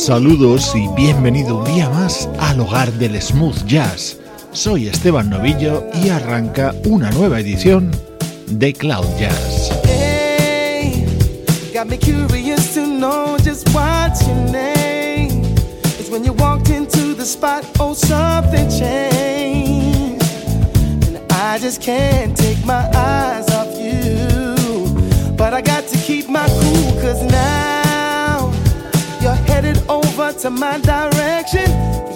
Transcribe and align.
Saludos 0.00 0.72
y 0.74 0.88
bienvenido 0.96 1.58
un 1.58 1.64
día 1.66 1.90
más 1.90 2.26
al 2.38 2.58
hogar 2.60 2.90
del 2.94 3.20
smooth 3.20 3.66
jazz. 3.66 4.16
Soy 4.50 4.88
Esteban 4.88 5.28
Novillo 5.28 5.84
y 6.02 6.08
arranca 6.08 6.74
una 6.86 7.10
nueva 7.10 7.38
edición 7.38 7.90
de 8.46 8.72
Cloud 8.72 9.04
Jazz. 9.18 9.70
Hey, 9.84 11.04
got 11.74 11.86
me 11.86 11.98
curious 11.98 12.72
to 12.72 12.86
know 12.86 13.36
just 13.44 13.68
what's 13.74 14.26
your 14.26 14.50
name. 14.50 15.44
It's 15.98 16.08
when 16.08 16.24
you 16.24 16.32
walked 16.32 16.70
into 16.70 17.14
the 17.14 17.26
spot, 17.26 17.62
oh 17.78 17.92
something 17.92 18.70
changed. 18.70 20.24
And 21.08 21.20
I 21.30 21.58
just 21.58 21.82
can't 21.82 22.34
take 22.34 22.64
my 22.64 22.88
eyes 22.94 23.46
off 23.50 23.78
you. 23.78 25.36
But 25.36 25.52
I 25.52 25.60
got 25.60 25.86
to 25.88 25.98
keep 25.98 26.30
my 26.30 26.48
cool 26.48 27.02
cause 27.02 27.22
now 27.30 27.89
headed 29.60 29.88
over 29.90 30.32
to 30.32 30.48
my 30.48 30.78
direction. 30.78 31.68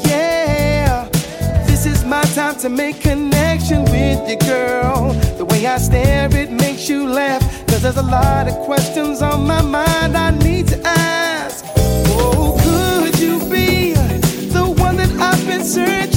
Yeah, 0.08 1.08
this 1.66 1.84
is 1.84 2.02
my 2.04 2.22
time 2.34 2.56
to 2.60 2.70
make 2.70 3.00
connection 3.00 3.84
with 3.84 4.28
you, 4.28 4.38
girl. 4.38 5.12
The 5.36 5.44
way 5.44 5.66
I 5.66 5.76
stare, 5.76 6.34
it 6.34 6.50
makes 6.50 6.88
you 6.88 7.06
laugh. 7.06 7.42
Cause 7.66 7.82
there's 7.82 7.98
a 7.98 8.02
lot 8.02 8.48
of 8.48 8.54
questions 8.64 9.20
on 9.20 9.46
my 9.46 9.60
mind 9.60 10.16
I 10.16 10.30
need 10.30 10.68
to 10.68 10.80
ask. 10.86 11.64
Oh, 12.16 12.56
could 12.64 13.18
you 13.20 13.38
be 13.50 13.92
the 14.56 14.64
one 14.78 14.96
that 14.96 15.10
I've 15.20 15.46
been 15.46 15.64
searching? 15.64 16.13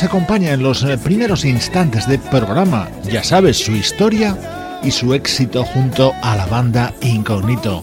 nos 0.00 0.08
acompaña 0.08 0.54
en 0.54 0.62
los 0.62 0.82
eh, 0.82 0.96
primeros 0.96 1.44
instantes 1.44 2.08
del 2.08 2.20
programa. 2.20 2.88
Ya 3.12 3.22
sabes 3.22 3.58
su 3.58 3.72
historia 3.72 4.78
y 4.82 4.90
su 4.92 5.12
éxito 5.12 5.62
junto 5.62 6.14
a 6.22 6.36
la 6.36 6.46
banda 6.46 6.94
Incognito. 7.02 7.82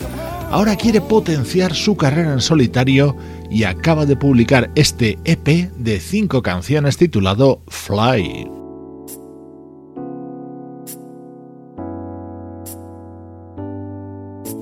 Ahora 0.49 0.75
quiere 0.75 0.99
potenciar 0.99 1.75
su 1.75 1.95
carrera 1.95 2.33
en 2.33 2.41
solitario 2.41 3.15
y 3.51 3.65
acaba 3.65 4.07
de 4.07 4.15
publicar 4.15 4.71
este 4.73 5.19
EP 5.25 5.71
de 5.77 5.99
cinco 5.99 6.41
canciones 6.41 6.97
titulado 6.97 7.61
Fly. 7.67 8.49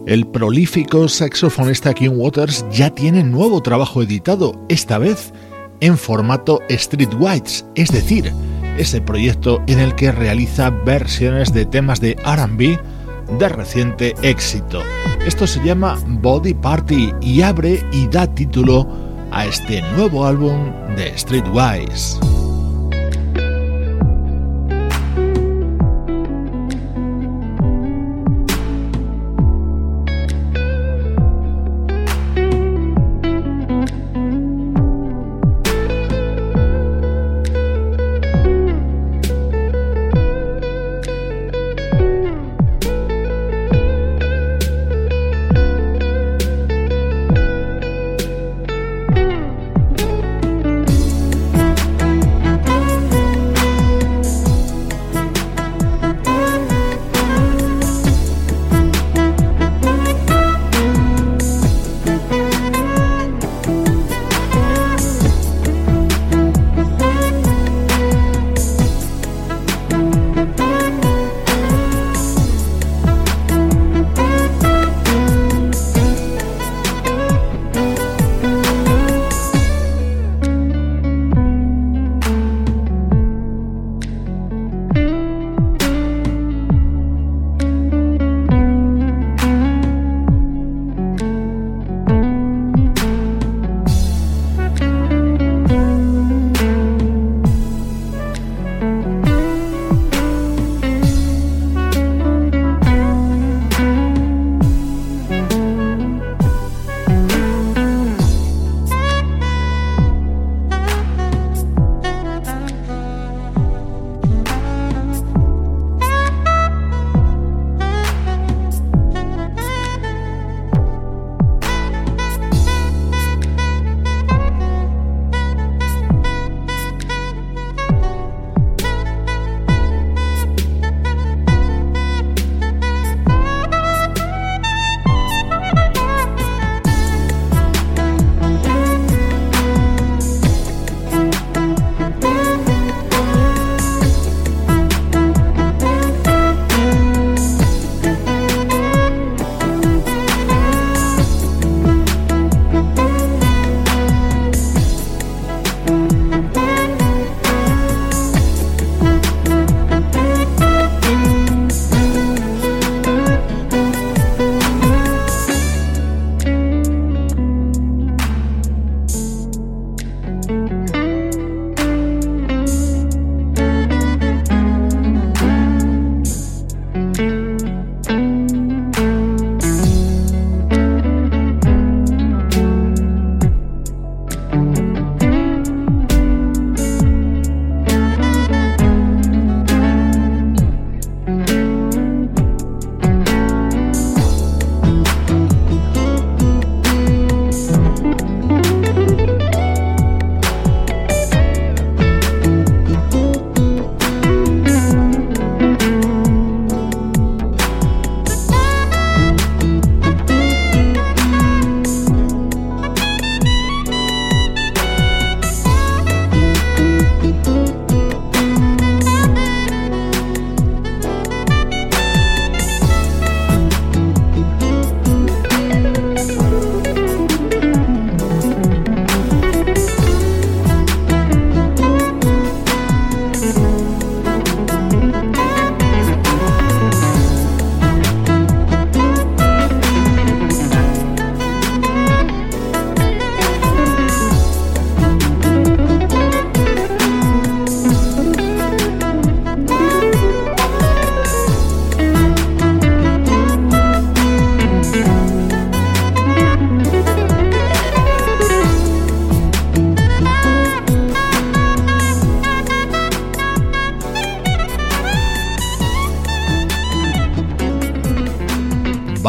El 0.08 0.28
prolífico 0.28 1.08
saxofonista 1.08 1.94
Kim 1.94 2.20
Waters 2.20 2.66
ya 2.70 2.90
tiene 2.90 3.24
nuevo 3.24 3.62
trabajo 3.62 4.04
editado, 4.04 4.54
esta 4.68 4.98
vez 4.98 5.32
en 5.80 5.98
formato 5.98 6.62
Streetwise, 6.70 7.66
es 7.76 7.90
decir, 7.90 8.32
ese 8.78 9.02
proyecto 9.02 9.62
en 9.68 9.80
el 9.80 9.96
que 9.96 10.12
realiza 10.12 10.70
versiones 10.70 11.54
de 11.54 11.66
temas 11.66 12.02
de 12.02 12.16
RB 12.26 12.80
de 13.40 13.50
reciente 13.50 14.16
éxito. 14.22 14.82
Esto 15.26 15.48
se 15.48 15.64
llama 15.64 15.98
Body 16.06 16.54
Party 16.54 17.14
y 17.22 17.42
abre 17.42 17.84
y 17.92 18.08
da 18.08 18.28
título 18.28 18.88
a 19.32 19.46
este 19.46 19.82
nuevo 19.96 20.26
álbum 20.26 20.72
de 20.96 21.18
Streetwise. 21.18 22.35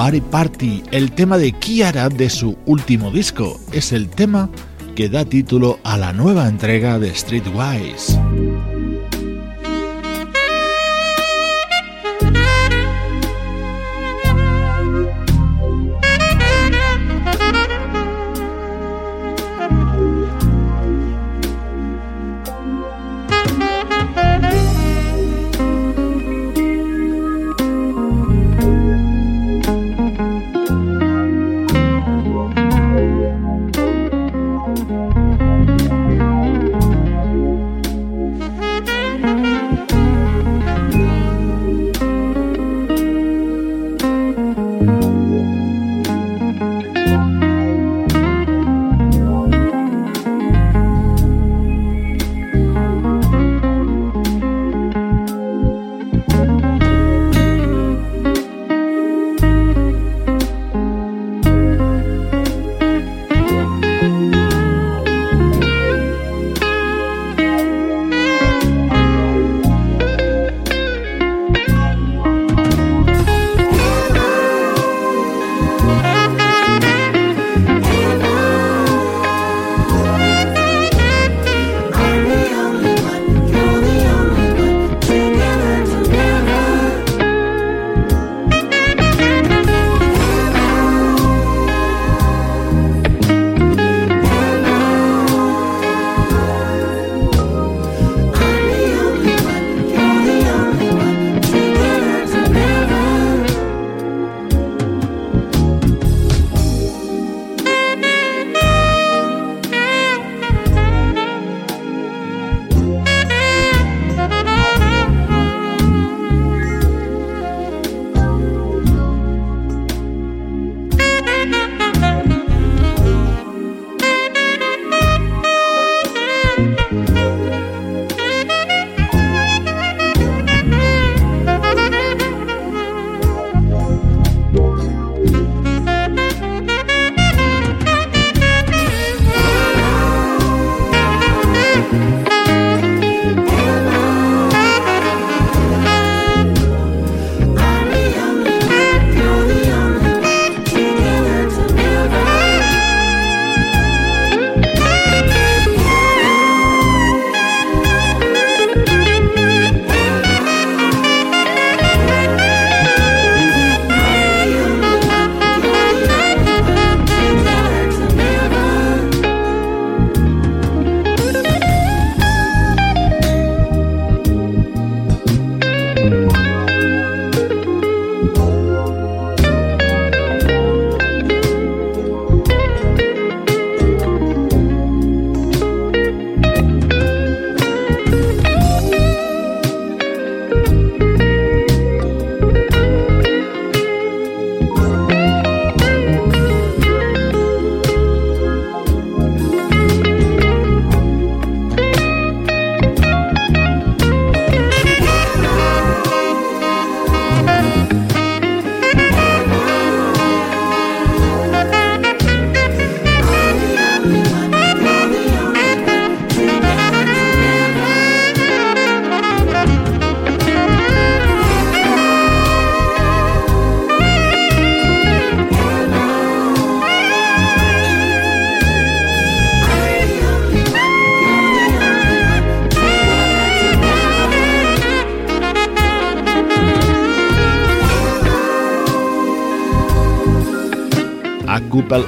Party, 0.07 0.85
el 0.93 1.11
tema 1.11 1.37
de 1.37 1.51
Kiara 1.53 2.09
de 2.09 2.31
su 2.31 2.57
último 2.65 3.11
disco. 3.11 3.61
Es 3.73 3.91
el 3.91 4.09
tema 4.09 4.49
que 4.95 5.09
da 5.09 5.25
título 5.25 5.81
a 5.83 5.99
la 5.99 6.13
nueva 6.13 6.47
entrega 6.49 7.01
de 7.01 7.13
Streetwise. 7.13 8.17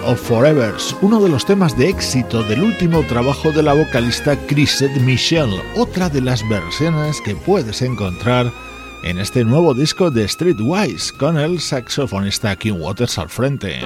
Of 0.04 0.20
Forevers, 0.20 0.94
uno 1.00 1.20
de 1.22 1.28
los 1.28 1.46
temas 1.46 1.76
de 1.78 1.88
éxito 1.88 2.42
del 2.42 2.62
último 2.62 3.02
trabajo 3.04 3.52
de 3.52 3.62
la 3.62 3.72
vocalista 3.72 4.36
Chrisette 4.46 5.00
Michel, 5.00 5.48
otra 5.76 6.08
de 6.10 6.20
las 6.20 6.46
versiones 6.48 7.20
que 7.22 7.34
puedes 7.34 7.80
encontrar 7.80 8.52
en 9.04 9.18
este 9.18 9.44
nuevo 9.44 9.72
disco 9.74 10.10
de 10.10 10.28
Streetwise 10.28 11.12
con 11.12 11.38
el 11.38 11.60
saxofonista 11.60 12.54
Kim 12.56 12.80
Waters 12.80 13.18
al 13.18 13.30
frente. 13.30 13.80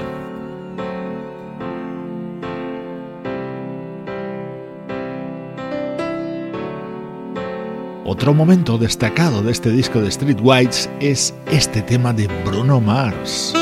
Otro 8.04 8.34
momento 8.34 8.76
destacado 8.76 9.42
de 9.42 9.52
este 9.52 9.70
disco 9.70 10.00
de 10.00 10.10
Streetwise 10.10 10.90
es 11.00 11.32
este 11.50 11.80
tema 11.82 12.12
de 12.12 12.28
Bruno 12.44 12.80
Mars. 12.80 13.54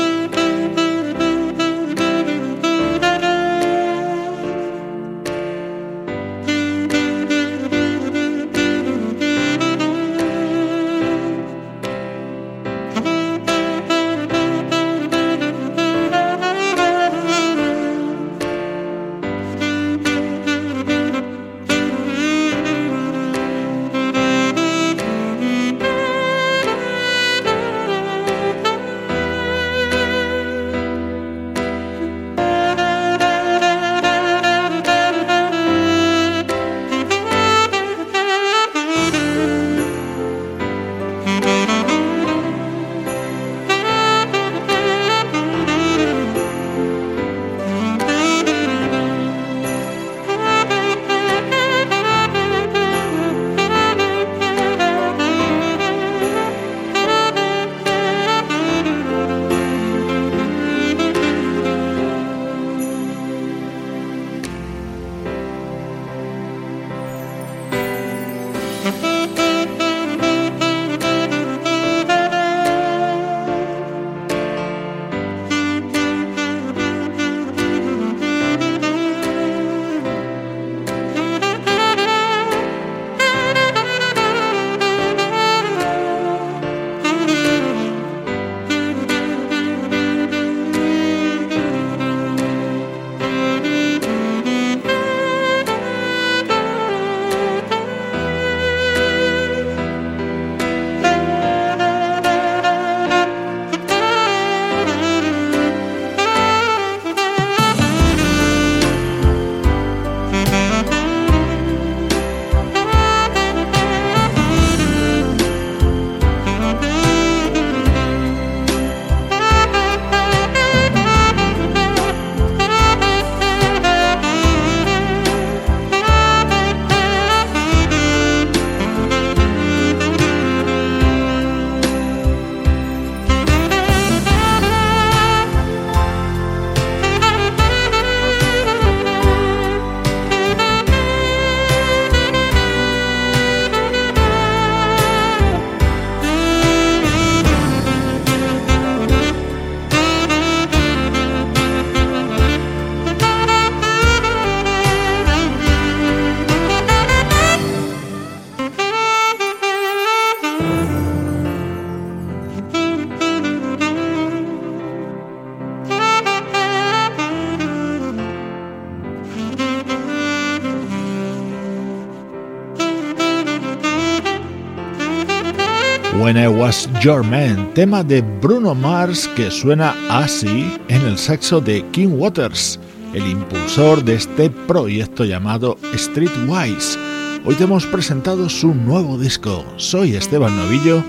When 176.31 176.41
I 176.41 176.47
Was 176.47 176.87
Your 177.01 177.25
Man, 177.25 177.73
tema 177.73 178.05
de 178.05 178.21
Bruno 178.21 178.73
Mars 178.73 179.27
que 179.35 179.51
suena 179.51 179.93
así 180.09 180.73
en 180.87 181.01
el 181.01 181.17
saxo 181.17 181.59
de 181.59 181.85
King 181.91 182.11
Waters, 182.13 182.79
el 183.13 183.27
impulsor 183.27 184.01
de 184.01 184.15
este 184.15 184.49
proyecto 184.49 185.25
llamado 185.25 185.77
Streetwise. 185.93 186.97
Hoy 187.43 187.55
te 187.55 187.65
hemos 187.65 187.85
presentado 187.85 188.47
su 188.47 188.73
nuevo 188.73 189.17
disco. 189.17 189.65
Soy 189.75 190.15
Esteban 190.15 190.55
Novillo, 190.55 191.03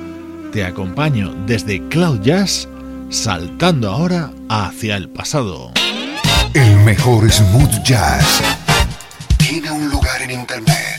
te 0.50 0.64
acompaño 0.64 1.32
desde 1.46 1.86
Cloud 1.88 2.20
Jazz, 2.22 2.66
saltando 3.08 3.92
ahora 3.92 4.32
hacia 4.48 4.96
el 4.96 5.08
pasado. 5.08 5.70
El 6.52 6.78
mejor 6.78 7.30
smooth 7.30 7.80
jazz 7.84 8.42
tiene 9.38 9.70
un 9.70 9.88
lugar 9.88 10.20
en 10.20 10.32
internet. 10.32 10.91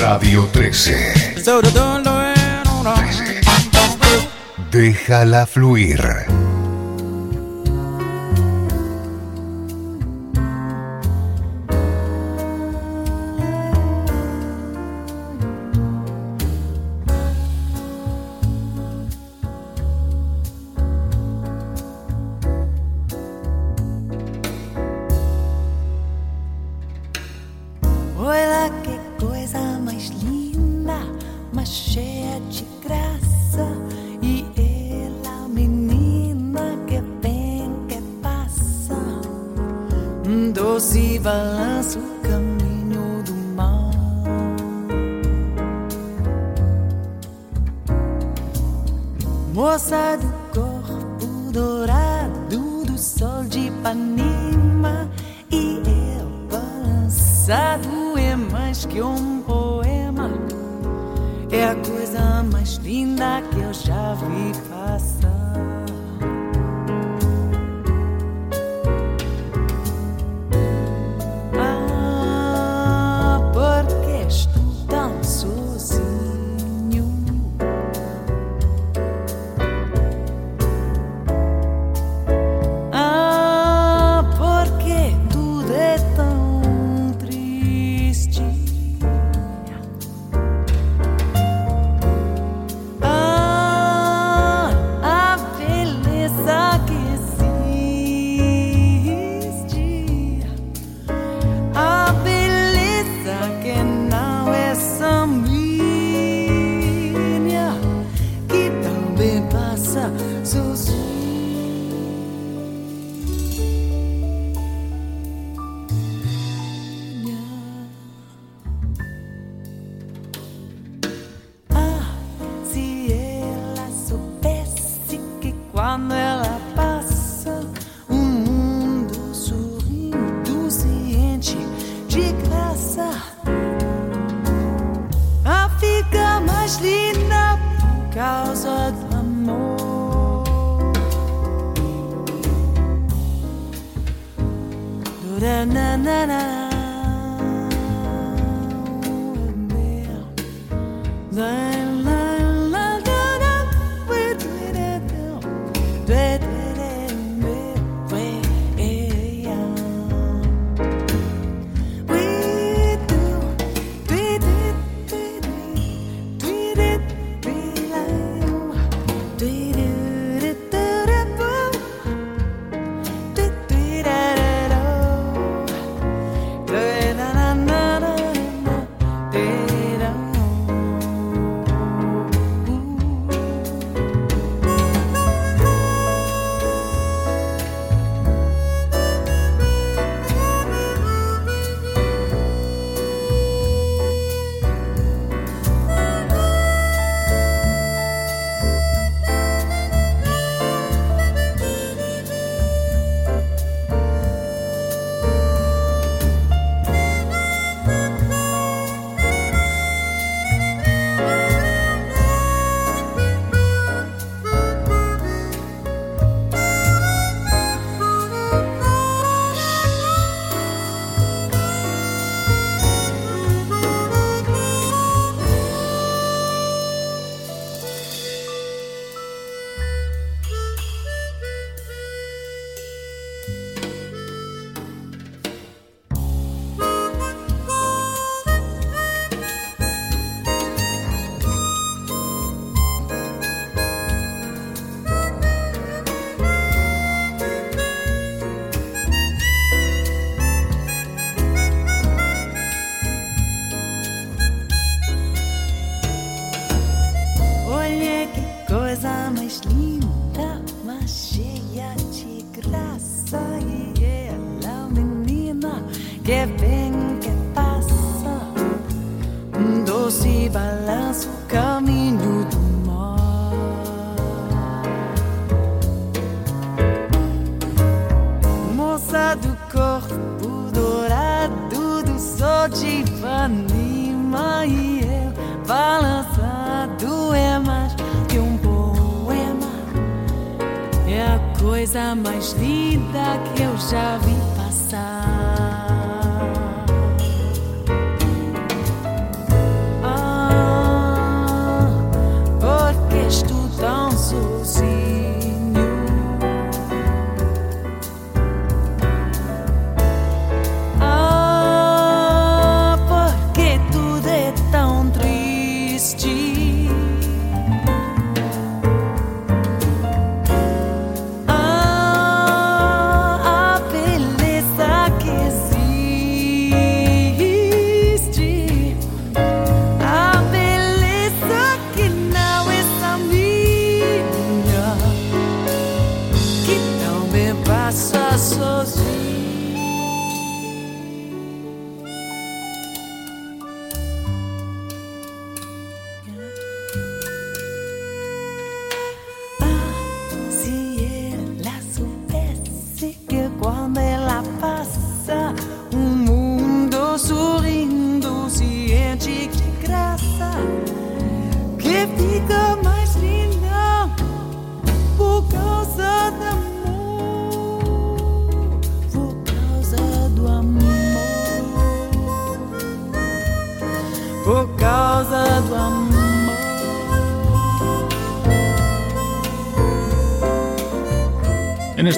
Radio 0.00 0.48
13. 0.52 1.42
Déjala 4.70 5.46
fluir. 5.46 6.33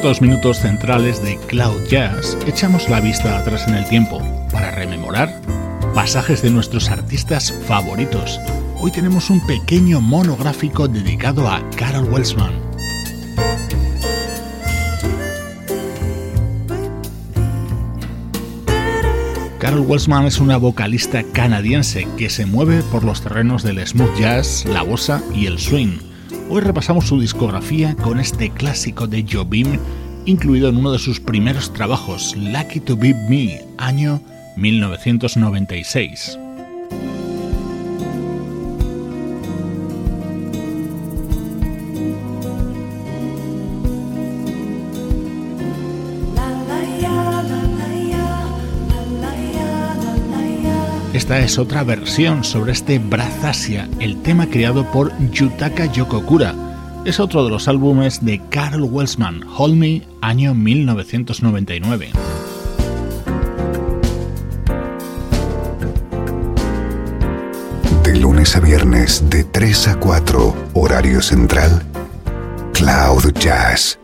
Estos 0.07 0.23
minutos 0.23 0.61
centrales 0.61 1.21
de 1.21 1.37
Cloud 1.49 1.85
Jazz 1.89 2.39
echamos 2.47 2.89
la 2.89 3.01
vista 3.01 3.37
atrás 3.37 3.67
en 3.67 3.75
el 3.75 3.85
tiempo 3.89 4.23
para 4.53 4.71
rememorar 4.71 5.43
pasajes 5.97 6.43
de 6.43 6.51
nuestros 6.51 6.91
artistas 6.91 7.53
favoritos. 7.67 8.39
Hoy 8.79 8.93
tenemos 8.93 9.31
un 9.31 9.45
pequeño 9.49 10.01
monográfico 10.01 10.87
dedicado 10.87 11.49
a 11.49 11.61
Carol 11.71 12.05
Welsman. 12.05 12.53
Carol 19.59 19.81
Welsman 19.81 20.27
es 20.27 20.39
una 20.39 20.57
vocalista 20.57 21.25
canadiense 21.33 22.07
que 22.17 22.31
se 22.31 22.47
mueve 22.47 22.85
por 22.93 23.03
los 23.03 23.23
terrenos 23.23 23.65
del 23.65 23.85
smooth 23.85 24.17
jazz, 24.21 24.67
la 24.67 24.83
bossa 24.83 25.21
y 25.35 25.47
el 25.47 25.59
swing 25.59 26.06
Hoy 26.49 26.61
repasamos 26.61 27.09
su 27.09 27.19
discografía 27.19 27.97
con 27.97 28.21
este 28.21 28.51
clásico 28.51 29.09
de 29.09 29.27
Jobim, 29.29 29.79
incluido 30.27 30.69
en 30.69 30.77
uno 30.77 30.93
de 30.93 31.01
sus 31.01 31.19
primeros 31.19 31.73
trabajos, 31.73 32.37
Lucky 32.37 32.79
to 32.79 32.97
Be 32.97 33.15
Me, 33.29 33.65
año 33.79 34.21
1996. 34.57 36.39
Esta 51.27 51.41
es 51.41 51.59
otra 51.59 51.83
versión 51.83 52.45
sobre 52.45 52.71
este 52.71 53.01
Brazasia, 53.01 53.89
el 53.99 54.23
tema 54.23 54.47
creado 54.47 54.89
por 54.93 55.11
Yutaka 55.33 55.87
Yokokura. 55.87 56.55
Es 57.05 57.19
otro 57.19 57.43
de 57.45 57.51
los 57.51 57.67
álbumes 57.67 58.25
de 58.25 58.41
Carl 58.49 58.85
Welsman, 58.85 59.43
Hold 59.59 59.75
Me, 59.75 60.03
año 60.21 60.55
1999. 60.55 62.11
De 68.05 68.17
lunes 68.21 68.55
a 68.55 68.61
viernes, 68.61 69.29
de 69.29 69.43
3 69.43 69.89
a 69.89 69.97
4, 69.97 70.55
horario 70.75 71.21
central, 71.21 71.83
Cloud 72.73 73.33
Jazz 73.33 73.99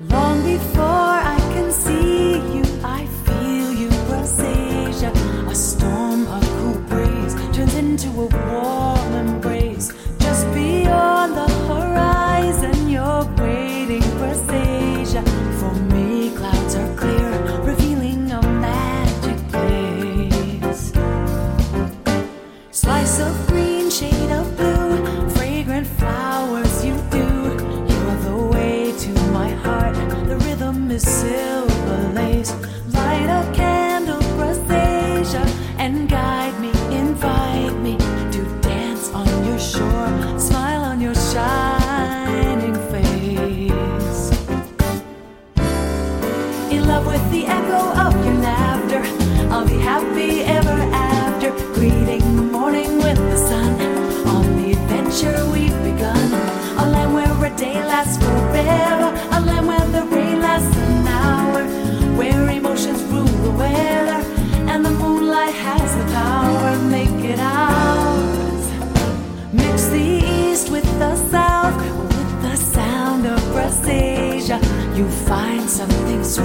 Find 75.32 75.66
something 75.70 76.22
sweet, 76.22 76.44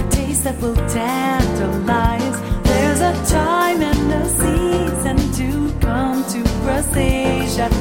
a 0.00 0.08
taste 0.08 0.44
that 0.44 0.56
will 0.60 0.76
tantalize. 0.86 2.40
There's 2.62 3.00
a 3.00 3.12
time 3.26 3.82
and 3.82 4.12
a 4.12 4.24
season 4.28 5.18
to 5.38 5.80
come 5.80 6.22
to 6.26 6.40
precision. 6.62 7.72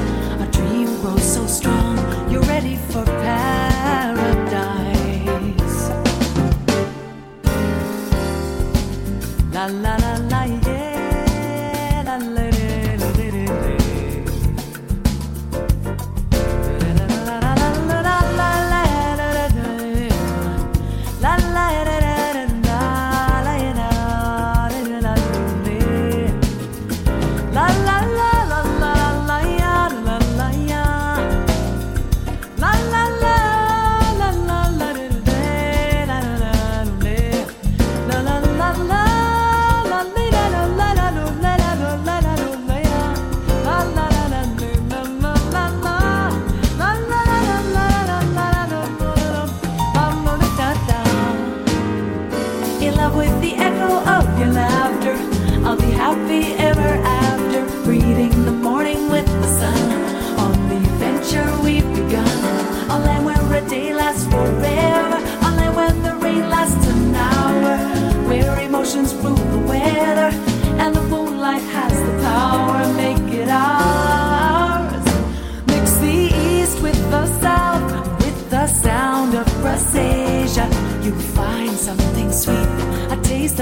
A 0.42 0.50
dream 0.52 0.88
grows 1.02 1.34
so 1.36 1.46
strong, 1.46 1.98
you're 2.32 2.42
ready 2.42 2.78
for 2.78 3.06
passion. 3.06 3.59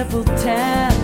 Este 0.09 0.96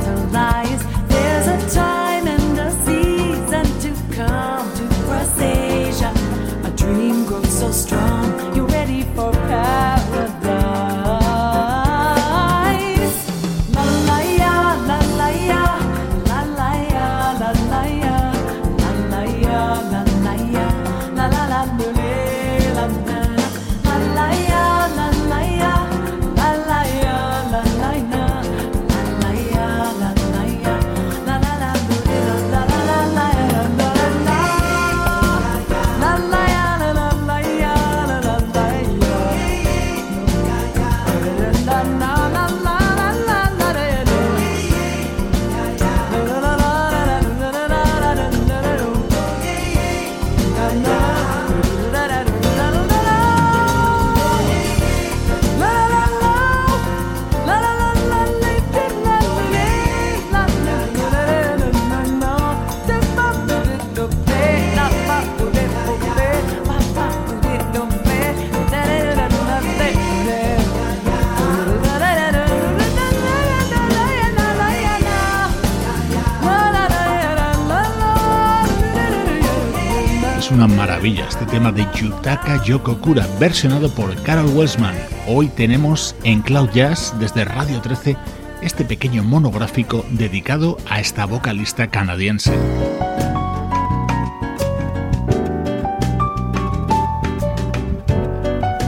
de 81.72 81.88
Yutaka 81.96 82.62
Yokokura, 82.64 83.26
versionado 83.40 83.90
por 83.90 84.14
Carol 84.24 84.48
Welsman. 84.48 84.96
Hoy 85.28 85.48
tenemos 85.48 86.16
en 86.24 86.42
Cloud 86.42 86.70
Jazz, 86.74 87.14
desde 87.20 87.46
Radio 87.46 87.80
13, 87.80 88.18
este 88.62 88.84
pequeño 88.84 89.24
monográfico 89.24 90.04
dedicado 90.12 90.78
a 90.90 91.00
esta 91.00 91.26
vocalista 91.26 91.88
canadiense. 91.88 92.54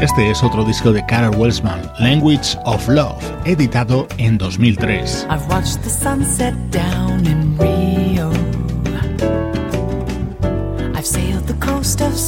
Este 0.01 0.29
es 0.29 0.43
otro 0.43 0.65
disco 0.65 0.91
de 0.91 1.05
Carol 1.05 1.35
Welsman, 1.35 1.81
Language 1.99 2.57
of 2.65 2.87
Love, 2.89 3.23
editado 3.45 4.07
en 4.17 4.37
2003. 4.37 5.27
coast 5.47 5.85
of 5.85 5.95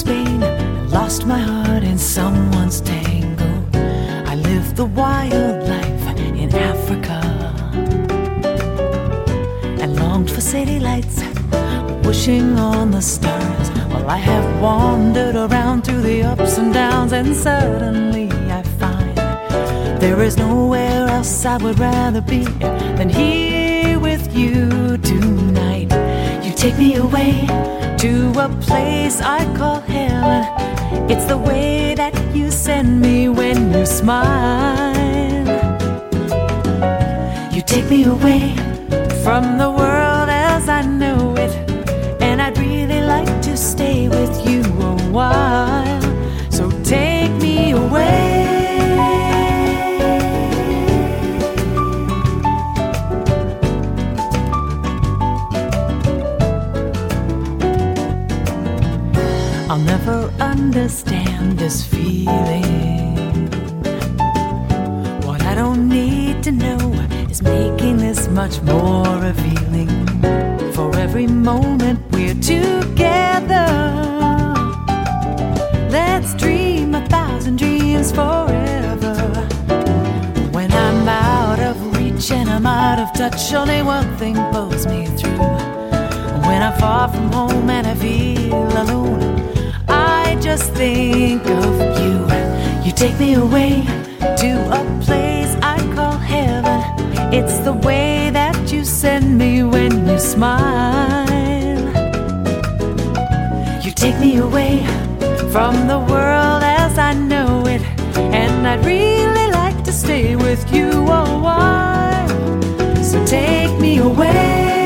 Spain 0.08 0.42
and 0.42 0.90
lost 0.90 1.26
my 1.26 1.38
heart 1.38 1.84
in 1.84 1.98
someone's 1.98 2.80
tango. 2.80 3.50
I 4.32 4.36
lived 4.36 4.78
the 4.78 4.86
wild 4.86 5.68
life 5.68 6.04
in 6.18 6.50
Africa 6.56 7.20
and 9.82 9.98
longed 9.98 10.32
for 10.32 10.40
city 10.40 10.80
lights 10.80 11.22
wishing 12.06 12.58
on 12.58 12.92
the 12.92 13.02
stars. 13.02 13.68
While 13.92 14.10
I 14.10 14.16
have 14.16 14.62
wandered 14.62 15.36
around 15.36 15.82
through 15.84 16.04
the 16.04 16.24
ups 16.24 16.58
and 16.58 16.74
downs, 16.74 17.12
and 17.12 17.36
suddenly 17.36 18.32
I 18.60 18.64
find 18.80 19.18
there 20.00 20.22
is 20.24 20.38
nowhere 20.38 21.10
else 21.10 21.44
I 21.44 21.58
would 21.58 21.80
rather 21.80 22.22
be 22.22 22.46
than 22.98 23.10
here 23.10 24.00
with. 24.00 24.34
You 24.34 24.97
take 26.58 26.78
me 26.80 26.96
away 26.96 27.46
to 28.00 28.34
a 28.40 28.50
place 28.62 29.22
I 29.22 29.46
call 29.56 29.80
heaven. 29.82 30.42
It's 31.08 31.26
the 31.26 31.38
way 31.38 31.94
that 31.94 32.16
you 32.36 32.50
send 32.50 33.00
me 33.00 33.30
when 33.30 33.72
you 33.72 33.86
smile. 33.86 34.96
You 37.54 37.62
take 37.62 37.88
me 37.92 38.06
away 38.06 38.56
from 39.24 39.60
the 39.60 39.70
world 39.70 40.30
as 40.30 40.68
I 40.68 40.82
know 40.82 41.36
it, 41.38 41.54
and 42.22 42.42
I'd 42.42 42.58
really 42.58 43.02
like 43.02 43.42
to 43.44 43.56
stay 43.56 44.10
with 44.10 44.34
you 44.50 44.62
a 44.82 44.96
while. 45.12 45.67
Understand 60.68 61.58
this 61.58 61.82
feeling. 61.82 62.66
What 65.26 65.42
I 65.44 65.56
don't 65.56 65.88
need 65.88 66.44
to 66.44 66.52
know 66.52 66.78
is 67.32 67.42
making 67.42 67.98
this 68.00 68.28
much 68.28 68.62
more 68.64 69.08
revealing. 69.30 69.88
For 70.74 70.94
every 70.98 71.26
moment 71.26 72.00
we're 72.12 72.40
together, 72.56 73.70
let's 75.90 76.34
dream 76.36 76.96
a 76.96 77.06
thousand 77.08 77.60
dreams 77.60 78.12
forever. 78.12 79.16
When 80.52 80.70
I'm 80.74 81.08
out 81.08 81.62
of 81.62 81.78
reach 81.98 82.30
and 82.32 82.50
I'm 82.50 82.66
out 82.66 83.00
of 83.00 83.14
touch, 83.14 83.54
only 83.54 83.82
one 83.84 84.18
thing 84.18 84.36
pulls 84.52 84.86
me 84.86 85.06
through. 85.18 85.56
When 86.48 86.62
I'm 86.62 86.78
far 86.78 87.08
from 87.08 87.32
home 87.32 87.70
and 87.70 87.88
I 87.88 87.96
feel 87.96 88.68
alone, 88.84 89.47
just 90.48 90.72
think 90.76 91.46
of 91.46 91.74
you. 92.02 92.16
You 92.86 92.94
take 92.94 93.20
me 93.20 93.34
away 93.34 93.84
to 94.42 94.50
a 94.80 94.82
place 95.06 95.54
I 95.76 95.78
call 95.94 96.18
heaven. 96.36 96.80
It's 97.38 97.58
the 97.68 97.74
way 97.74 98.30
that 98.32 98.72
you 98.72 98.86
send 98.86 99.38
me 99.38 99.64
when 99.64 100.08
you 100.08 100.18
smile. 100.18 101.28
You 103.84 103.92
take 103.92 104.18
me 104.26 104.38
away 104.38 104.76
from 105.54 105.74
the 105.92 106.00
world 106.12 106.62
as 106.64 106.98
I 106.98 107.14
know 107.14 107.68
it, 107.68 107.82
and 108.42 108.66
I'd 108.66 108.86
really 108.86 109.48
like 109.62 109.84
to 109.84 109.92
stay 109.92 110.38
with 110.38 110.64
you 110.74 110.90
a 111.22 111.26
while. 111.46 112.30
So 113.04 113.18
take 113.26 113.74
me 113.82 113.98
away. 113.98 114.77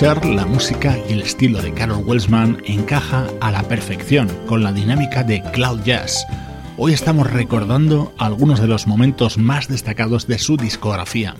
La 0.00 0.46
música 0.46 0.96
y 1.10 1.12
el 1.12 1.20
estilo 1.20 1.60
de 1.60 1.74
Carol 1.74 2.02
Welsman 2.06 2.62
encaja 2.64 3.26
a 3.42 3.50
la 3.50 3.62
perfección 3.64 4.28
con 4.46 4.62
la 4.62 4.72
dinámica 4.72 5.22
de 5.22 5.42
Cloud 5.52 5.82
Jazz. 5.84 6.26
Hoy 6.78 6.94
estamos 6.94 7.30
recordando 7.30 8.14
algunos 8.16 8.62
de 8.62 8.66
los 8.66 8.86
momentos 8.86 9.36
más 9.36 9.68
destacados 9.68 10.26
de 10.26 10.38
su 10.38 10.56
discografía. 10.56 11.34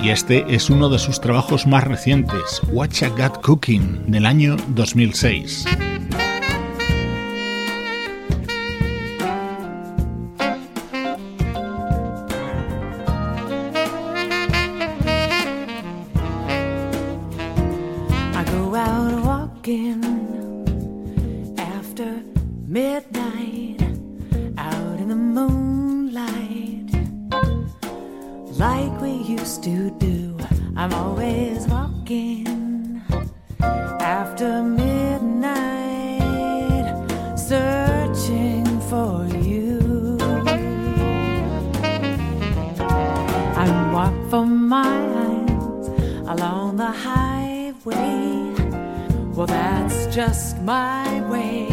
Y 0.00 0.10
este 0.10 0.44
es 0.54 0.70
uno 0.70 0.88
de 0.88 1.00
sus 1.00 1.20
trabajos 1.20 1.66
más 1.66 1.82
recientes, 1.82 2.62
I 2.72 3.08
Got 3.20 3.42
Cooking, 3.42 4.04
del 4.06 4.24
año 4.24 4.56
2006. 4.68 5.64
Just 50.14 50.56
my 50.62 51.20
way 51.28 51.63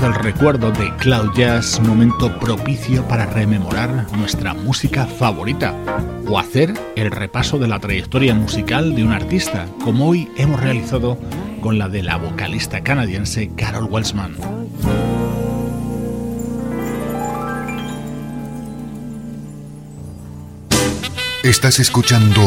del 0.00 0.14
recuerdo 0.14 0.72
de 0.72 0.92
Cloud 0.96 1.34
Jazz, 1.36 1.78
momento 1.80 2.38
propicio 2.38 3.06
para 3.06 3.26
rememorar 3.26 4.06
nuestra 4.16 4.54
música 4.54 5.06
favorita 5.06 5.74
o 6.26 6.38
hacer 6.38 6.74
el 6.96 7.10
repaso 7.10 7.58
de 7.58 7.68
la 7.68 7.78
trayectoria 7.78 8.34
musical 8.34 8.94
de 8.94 9.04
un 9.04 9.12
artista, 9.12 9.66
como 9.82 10.08
hoy 10.08 10.28
hemos 10.36 10.60
realizado 10.60 11.18
con 11.60 11.78
la 11.78 11.88
de 11.88 12.02
la 12.02 12.16
vocalista 12.16 12.82
canadiense 12.82 13.50
Carol 13.56 13.84
Welsman. 13.84 14.36
Estás 21.42 21.78
escuchando 21.78 22.40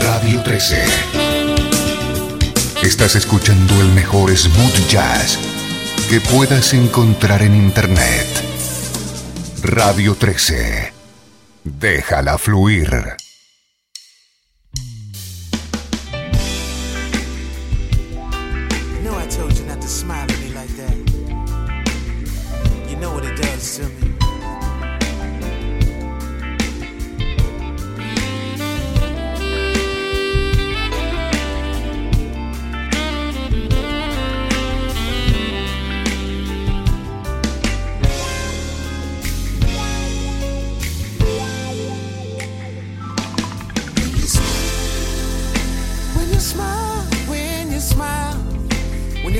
Radio 0.00 0.42
13. 0.42 1.21
Estás 2.82 3.14
escuchando 3.14 3.80
el 3.80 3.88
mejor 3.92 4.36
smooth 4.36 4.88
jazz 4.88 5.38
que 6.10 6.20
puedas 6.20 6.74
encontrar 6.74 7.42
en 7.42 7.54
internet. 7.54 8.26
Radio 9.62 10.16
13. 10.16 10.92
Déjala 11.62 12.38
fluir. 12.38 13.16
You 22.90 22.96
know 22.98 23.16
I 23.16 23.34
does 23.36 23.78
to. 23.78 24.01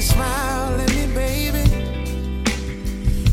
smile 0.03 0.81
at 0.81 0.91
me, 0.95 1.07
baby. 1.15 1.65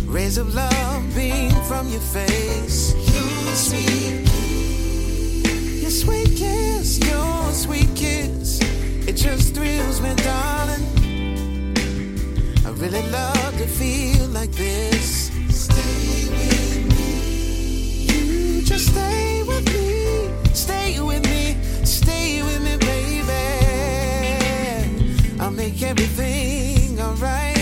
Rays 0.05 0.37
of 0.37 0.53
love 0.53 1.15
beam 1.15 1.51
from 1.67 1.89
your 1.89 2.01
face. 2.01 2.93
Your 3.13 3.55
sweet 3.55 4.25
kiss, 4.25 5.81
your 5.81 5.91
sweet 5.91 6.37
kiss, 6.37 6.99
your 6.99 7.51
sweet 7.51 7.95
kiss. 7.95 8.59
It 9.07 9.13
just 9.13 9.55
thrills 9.55 9.99
me, 10.01 10.13
darling. 10.15 10.85
I 12.65 12.69
really 12.83 13.05
love 13.09 13.57
to 13.57 13.67
feel 13.67 14.27
like 14.27 14.51
this. 14.51 15.31
Stay 15.49 16.29
with 16.29 16.85
me. 16.93 17.11
You 18.13 18.61
just 18.61 18.87
stay 18.93 19.43
with 19.43 19.65
me. 19.73 20.29
Stay 20.53 20.99
with 21.01 21.25
me. 21.25 21.38
everything 25.89 26.99
alright? 27.01 27.58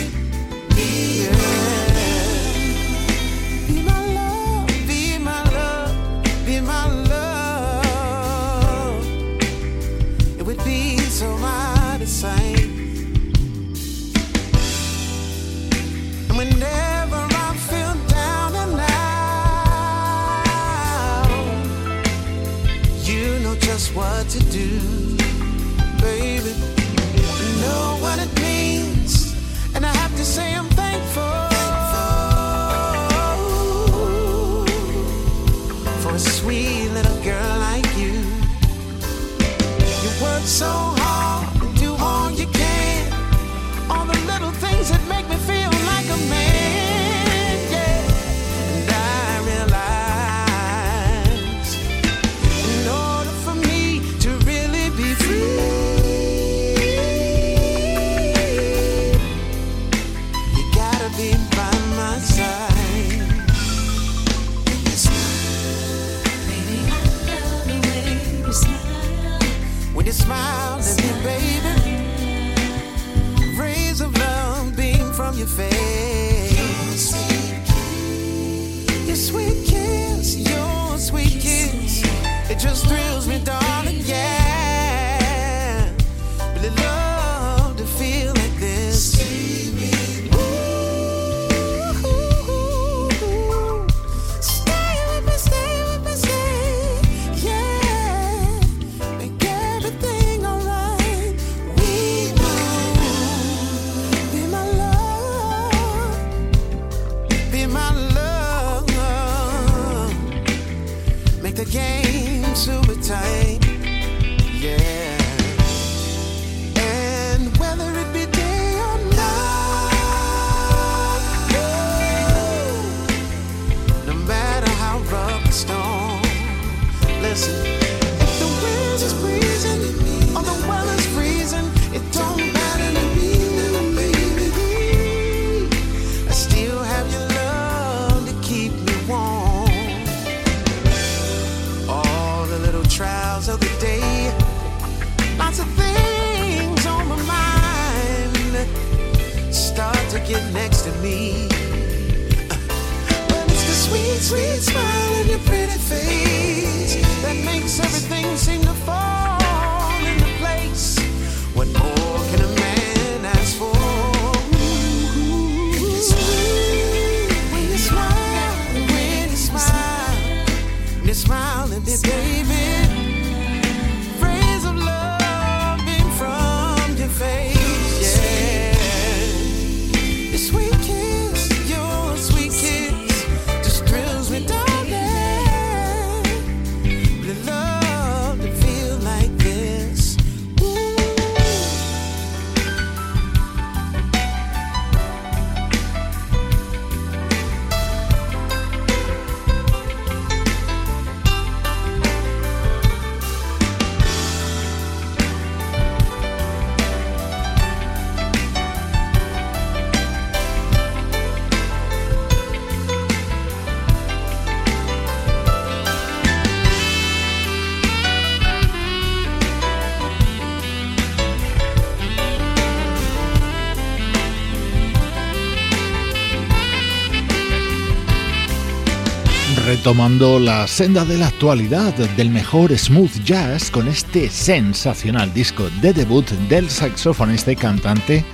Tomando 229.87 230.37
la 230.37 230.67
senda 230.67 231.05
de 231.05 231.17
la 231.17 231.27
actualidad 231.27 231.93
del 232.17 232.29
mejor 232.29 232.77
smooth 232.77 233.23
jazz 233.23 233.71
con 233.71 233.87
este 233.87 234.29
sensacional 234.29 235.33
disco 235.33 235.69
de 235.81 235.93
debut 235.93 236.29
del 236.49 236.69
saxofonista 236.69 237.53
y 237.53 237.55
cantante 237.55 238.25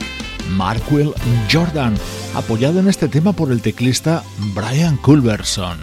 Markwell 0.49 1.13
Jordan, 1.51 1.93
apoyado 2.33 2.79
en 2.79 2.87
este 2.87 3.07
tema 3.07 3.33
por 3.33 3.51
el 3.51 3.61
teclista 3.61 4.23
Brian 4.55 4.97
Culberson. 4.97 5.77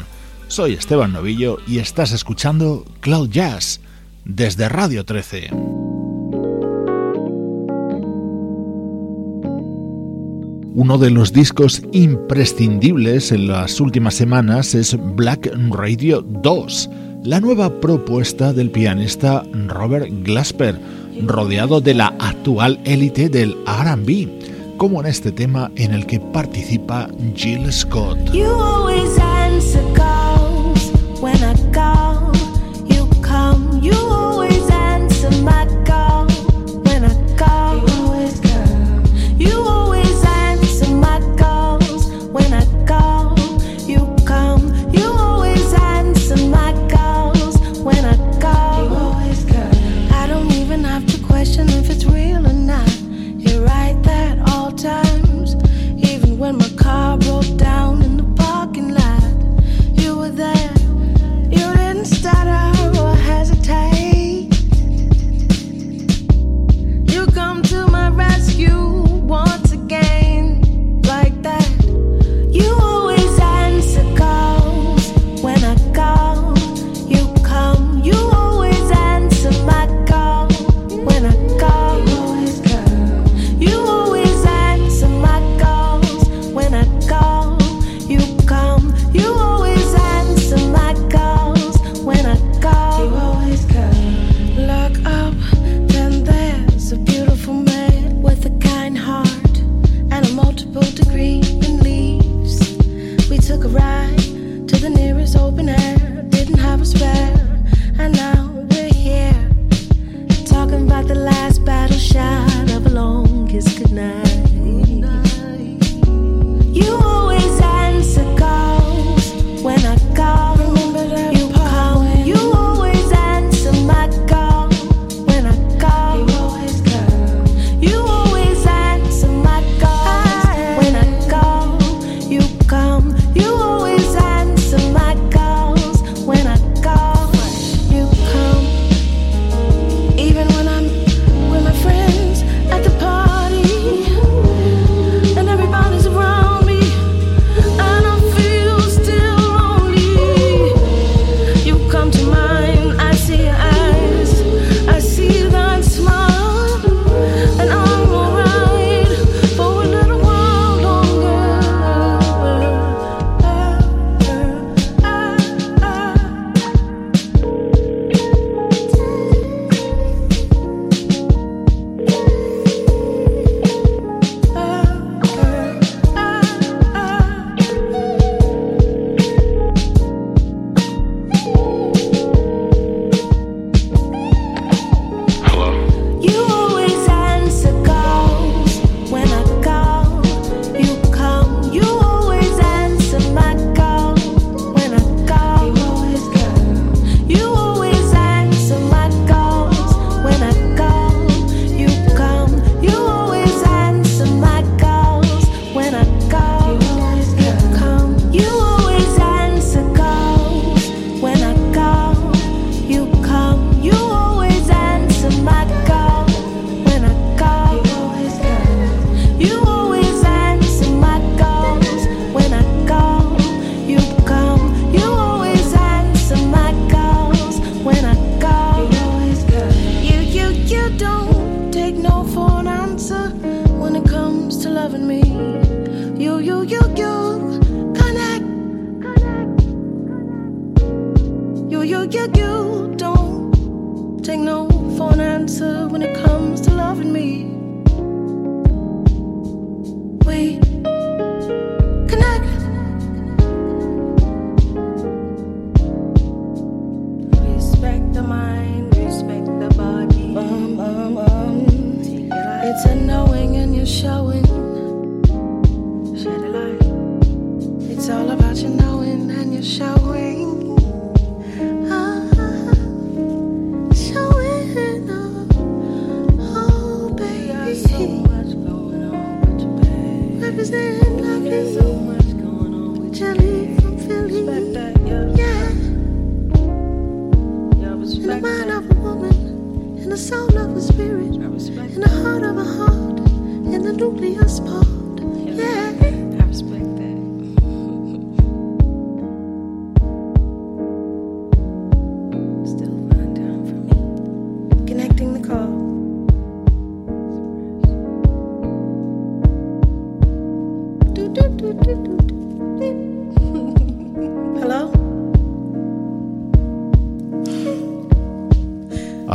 Soy 0.48 0.72
Esteban 0.72 1.12
Novillo 1.12 1.58
y 1.68 1.78
estás 1.78 2.10
escuchando 2.10 2.84
Cloud 2.98 3.30
Jazz 3.30 3.80
desde 4.24 4.68
Radio 4.68 5.04
13. 5.04 5.69
Uno 10.80 10.96
de 10.96 11.10
los 11.10 11.34
discos 11.34 11.82
imprescindibles 11.92 13.32
en 13.32 13.48
las 13.48 13.82
últimas 13.82 14.14
semanas 14.14 14.74
es 14.74 14.96
Black 15.14 15.52
Radio 15.68 16.22
2, 16.22 16.90
la 17.22 17.38
nueva 17.38 17.68
propuesta 17.80 18.54
del 18.54 18.70
pianista 18.70 19.42
Robert 19.66 20.08
Glasper, 20.22 20.80
rodeado 21.26 21.82
de 21.82 21.92
la 21.92 22.14
actual 22.18 22.80
élite 22.86 23.28
del 23.28 23.58
RB, 23.66 24.78
como 24.78 25.00
en 25.00 25.08
este 25.08 25.32
tema 25.32 25.70
en 25.76 25.92
el 25.92 26.06
que 26.06 26.18
participa 26.18 27.10
Jill 27.34 27.70
Scott. 27.70 28.16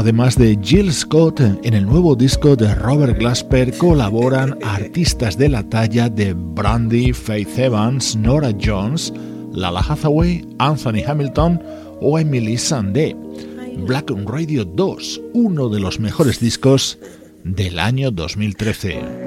además 0.06 0.38
de 0.38 0.56
Jill 0.62 0.94
Scott, 0.94 1.40
en 1.40 1.74
el 1.74 1.84
nuevo 1.84 2.16
disco 2.16 2.56
de 2.56 2.76
Robert 2.76 3.18
Glasper 3.18 3.76
colaboran 3.76 4.56
artistas 4.64 5.36
de 5.36 5.50
la 5.50 5.68
talla 5.68 6.10
de 6.10 6.36
Brandy, 6.36 7.12
Faith 7.12 7.58
Evans, 7.58 8.16
Nora 8.16 8.52
Jones, 8.64 9.12
Lala 9.52 9.80
Hathaway, 9.80 10.48
Anthony 10.60 11.02
Hamilton 11.08 11.60
o 12.02 12.20
Emily 12.20 12.56
Sandé. 12.56 13.16
Black 13.80 14.12
Radio 14.28 14.64
2, 14.64 15.22
uno 15.34 15.70
de 15.70 15.80
los 15.80 16.00
mejores 16.00 16.40
discos 16.40 17.00
del 17.44 17.80
año 17.80 18.12
2013. 18.12 19.25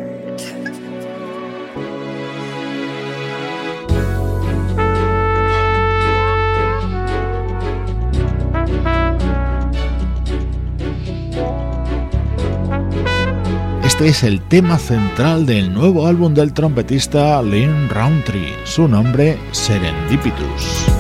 Este 13.99 14.11
es 14.11 14.23
el 14.23 14.41
tema 14.43 14.79
central 14.79 15.45
del 15.45 15.75
nuevo 15.75 16.07
álbum 16.07 16.33
del 16.33 16.53
trompetista 16.53 17.43
Lynn 17.43 17.89
Roundtree. 17.89 18.55
Su 18.65 18.87
nombre, 18.87 19.37
Serendipitus. 19.51 20.98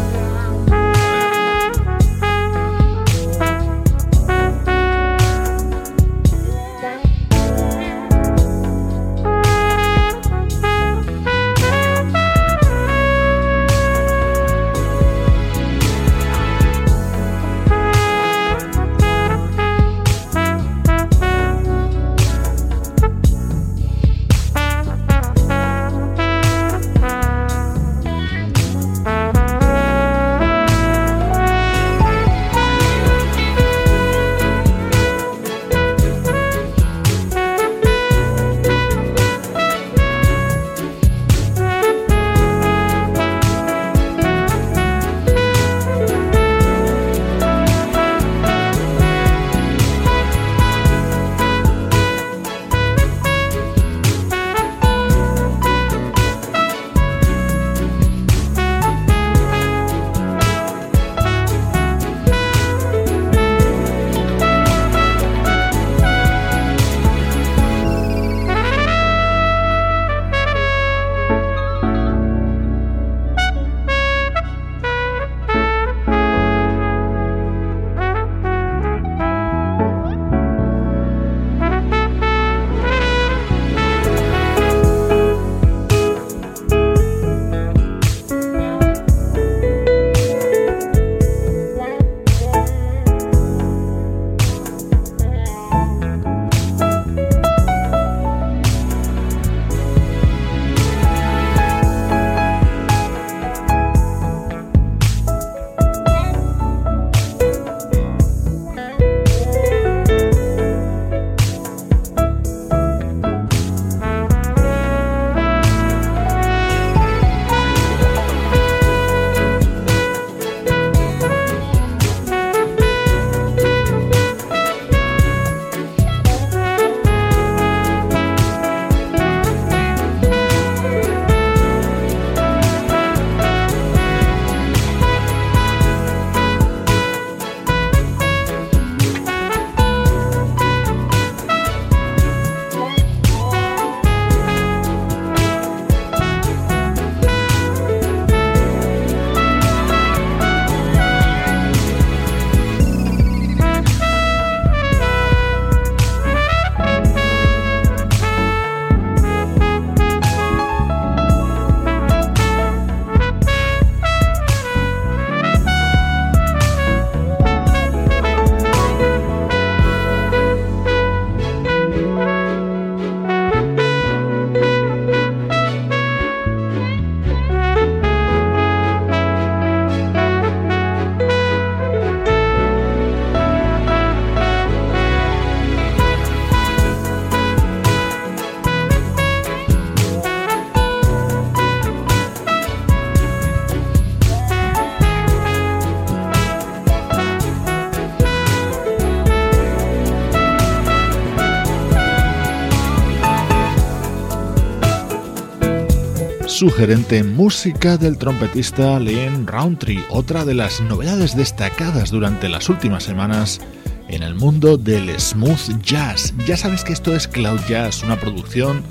Sugerente 206.59 207.23
música 207.23 207.97
del 207.97 208.19
trompetista 208.19 208.99
Liam 208.99 209.47
Roundtree, 209.47 210.05
otra 210.11 210.45
de 210.45 210.55
las 210.55 210.81
novedades 210.81 211.37
destacadas 211.37 212.11
durante 212.11 212.49
las 212.49 212.69
últimas 212.69 213.05
semanas 213.05 213.61
en 214.09 214.25
el 214.25 214.35
mundo 214.35 214.77
del 214.77 215.09
smooth 215.21 215.81
jazz. 215.81 216.35
Ya 216.49 216.57
sabes 216.57 216.83
que 216.83 216.93
esto 216.93 217.15
es 217.15 217.29
Cloud 217.29 217.61
Jazz, 217.69 218.03
una 218.03 218.19
producción 218.19 218.83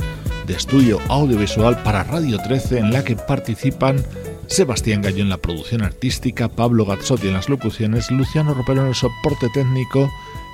de 0.45 0.53
estudio 0.53 1.01
audiovisual 1.09 1.83
para 1.83 2.05
Radio 2.05 2.37
13 2.37 2.77
en 2.77 2.93
la 2.93 3.03
que 3.03 3.17
participan 3.17 4.01
Sebastián 4.47 5.01
Gallo 5.01 5.21
en 5.21 5.29
la 5.29 5.37
producción 5.37 5.81
artística, 5.81 6.47
Pablo 6.47 6.85
Gazzotti 6.85 7.27
en 7.27 7.33
las 7.33 7.49
locuciones, 7.49 8.09
Luciano 8.11 8.53
Ropero 8.53 8.83
en 8.83 8.87
el 8.87 8.95
soporte 8.95 9.49
técnico 9.53 10.09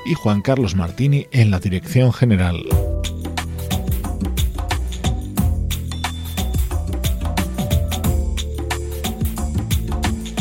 y 0.07 0.15
Juan 0.15 0.41
Carlos 0.41 0.75
Martini 0.75 1.27
en 1.29 1.51
la 1.51 1.59
dirección 1.59 2.11
general. 2.11 2.63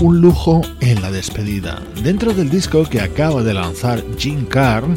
Un 0.03 0.21
lujo 0.21 0.63
en 0.81 1.01
la 1.01 1.13
despedida. 1.13 1.81
Dentro 2.03 2.35
del 2.35 2.51
disco 2.51 2.85
que 2.85 3.01
acaba 3.01 3.45
de 3.45 3.55
lanzar 3.55 4.03
Jim 4.19 4.45
Carn 4.47 4.97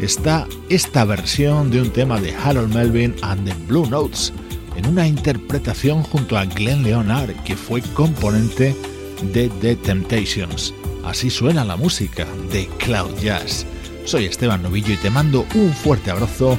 está 0.00 0.48
esta 0.70 1.04
versión 1.04 1.70
de 1.70 1.82
un 1.82 1.90
tema 1.90 2.18
de 2.22 2.34
Harold 2.34 2.74
Melvin 2.74 3.14
and 3.20 3.46
the 3.46 3.54
Blue 3.66 3.86
Notes, 3.86 4.32
en 4.74 4.86
una 4.86 5.06
interpretación 5.06 6.02
junto 6.02 6.38
a 6.38 6.46
Glenn 6.46 6.84
Leonard, 6.84 7.34
que 7.44 7.54
fue 7.54 7.82
componente 7.82 8.74
de 9.34 9.50
The 9.60 9.76
Temptations. 9.76 10.72
Así 11.04 11.28
suena 11.28 11.62
la 11.62 11.76
música 11.76 12.26
de 12.50 12.66
Cloud 12.78 13.14
Jazz. 13.20 13.66
Soy 14.06 14.24
Esteban 14.24 14.62
Novillo 14.62 14.94
y 14.94 14.96
te 14.96 15.10
mando 15.10 15.44
un 15.54 15.70
fuerte 15.70 16.10
abrazo 16.10 16.58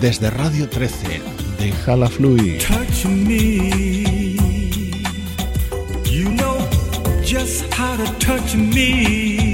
desde 0.00 0.30
Radio 0.30 0.66
13. 0.70 1.20
Déjala 1.58 2.08
fluir. 2.08 2.62
To 7.96 8.18
touch 8.18 8.56
me. 8.56 9.53